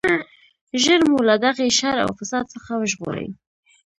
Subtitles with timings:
[0.81, 3.27] ژر مو له دغه شر او فساد څخه وژغورئ.